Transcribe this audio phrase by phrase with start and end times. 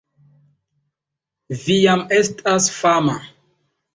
[1.59, 3.17] Vi jam estas fama